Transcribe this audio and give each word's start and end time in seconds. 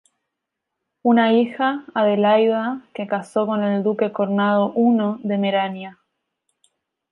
Una 1.03 1.31
hija, 1.31 1.85
Adelaida, 1.93 2.89
que 2.95 3.05
casó 3.05 3.45
con 3.45 3.63
el 3.63 3.83
duque 3.83 4.11
Conrado 4.11 4.73
I 4.75 5.19
de 5.27 5.37
Merania. 5.37 5.99